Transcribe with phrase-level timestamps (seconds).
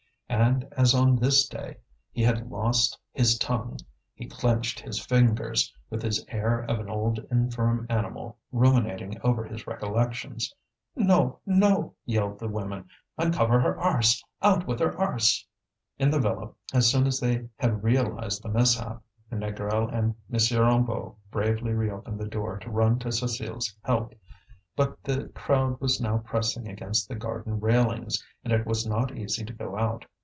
[0.31, 1.77] And as on this day
[2.09, 3.77] he had lost his tongue,
[4.15, 9.67] he clenched his fingers, with his air of an old infirm animal ruminating over his
[9.67, 10.53] recollections.
[10.95, 11.39] "No!
[11.45, 12.87] no!" yelled the women.
[13.17, 14.23] "Uncover her arse!
[14.41, 15.45] out with her arse!"
[15.99, 20.33] In the villa, as soon as they had realized the mishap, Négrel and M.
[20.39, 24.15] Hennebeau bravely reopened the door to run to Cécile's help.
[24.77, 29.43] But the crowd was now pressing against the garden railings, and it was not easy
[29.45, 30.05] to go out.